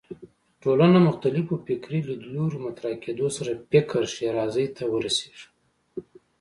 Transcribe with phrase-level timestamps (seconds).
[0.63, 5.47] ټولنه مختلفو فکري لیدلوریو مطرح کېدو سره فکر ښېرازۍ ته ورسېږي